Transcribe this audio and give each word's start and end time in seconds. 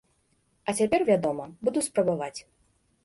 А 0.71 0.73
цяпер, 0.79 1.05
вядома, 1.11 1.45
буду 1.69 1.85
спрабаваць. 1.89 2.37